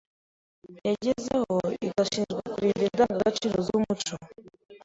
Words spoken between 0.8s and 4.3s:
yagezeho; igashingwa kurinda indangagaciro z’umuco